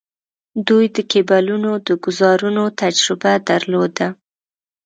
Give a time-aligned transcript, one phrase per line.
[0.67, 4.07] دوی د کیبلونو د ګوزارونو تجربه درلوده.